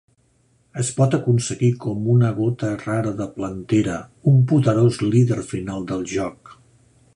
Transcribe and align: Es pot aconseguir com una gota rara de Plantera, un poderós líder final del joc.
Es 0.83 0.87
pot 0.99 1.17
aconseguir 1.17 1.69
com 1.83 2.07
una 2.13 2.31
gota 2.39 2.71
rara 2.85 3.13
de 3.21 3.29
Plantera, 3.37 3.99
un 4.33 4.43
poderós 4.53 5.01
líder 5.15 5.41
final 5.55 5.89
del 5.93 6.05
joc. 6.17 6.57